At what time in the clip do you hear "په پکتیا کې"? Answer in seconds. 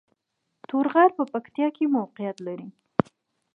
1.17-1.93